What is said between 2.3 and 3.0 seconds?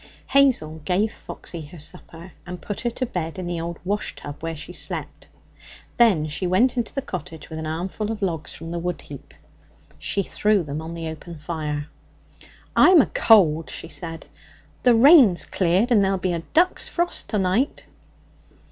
and put her